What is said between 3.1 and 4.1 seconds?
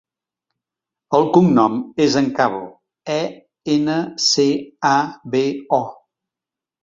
e, ena,